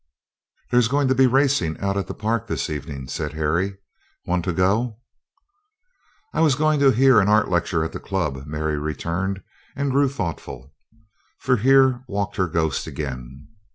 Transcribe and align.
"There's 0.71 0.87
going 0.87 1.07
to 1.09 1.13
be 1.13 1.27
racing 1.27 1.79
out 1.79 1.95
at 1.95 2.07
the 2.07 2.15
park 2.15 2.47
this 2.47 2.71
evening," 2.71 3.07
said 3.07 3.33
Harry. 3.33 3.77
"Want 4.25 4.43
to 4.45 4.51
go?" 4.51 4.97
"I 6.33 6.41
was 6.41 6.55
going 6.55 6.79
to 6.79 6.89
hear 6.89 7.19
an 7.19 7.29
art 7.29 7.51
lecture 7.51 7.83
at 7.83 7.91
the 7.91 7.99
Club," 7.99 8.47
Mary 8.47 8.79
returned, 8.79 9.43
and 9.75 9.91
grew 9.91 10.09
thoughtful; 10.09 10.73
for 11.37 11.57
here 11.57 12.03
walked 12.07 12.37
her 12.37 12.47
ghost 12.47 12.87
again. 12.87 13.49